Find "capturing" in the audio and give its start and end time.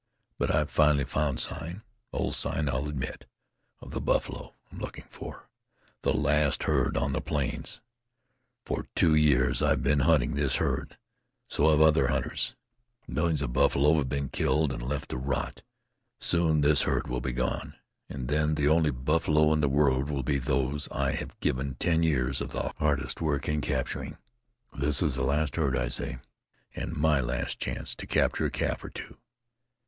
23.61-24.17